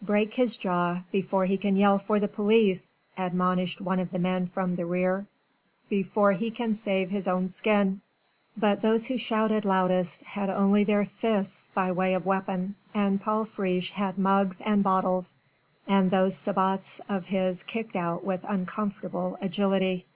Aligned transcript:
"Break 0.00 0.34
his 0.34 0.56
jaw 0.56 1.02
before 1.10 1.44
he 1.46 1.56
can 1.56 1.74
yell 1.74 1.98
for 1.98 2.20
the 2.20 2.28
police," 2.28 2.94
admonished 3.18 3.80
one 3.80 3.98
of 3.98 4.12
the 4.12 4.18
men 4.20 4.46
from 4.46 4.76
the 4.76 4.86
rear, 4.86 5.26
"before 5.88 6.30
he 6.34 6.52
can 6.52 6.72
save 6.72 7.10
his 7.10 7.26
own 7.26 7.48
skin." 7.48 8.00
But 8.56 8.80
those 8.80 9.06
who 9.06 9.18
shouted 9.18 9.64
loudest 9.64 10.22
had 10.22 10.50
only 10.50 10.84
their 10.84 11.04
fists 11.04 11.68
by 11.74 11.90
way 11.90 12.14
of 12.14 12.24
weapon 12.24 12.76
and 12.94 13.20
Paul 13.20 13.44
Friche 13.44 13.90
had 13.90 14.18
mugs 14.18 14.60
and 14.60 14.84
bottles, 14.84 15.34
and 15.88 16.12
those 16.12 16.36
sabots 16.36 17.00
of 17.08 17.26
his 17.26 17.64
kicked 17.64 17.96
out 17.96 18.22
with 18.22 18.44
uncomfortable 18.44 19.36
agility. 19.40 20.06